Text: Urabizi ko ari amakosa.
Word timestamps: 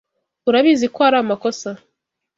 Urabizi 0.49 0.85
ko 0.93 0.99
ari 1.07 1.17
amakosa. 1.23 1.69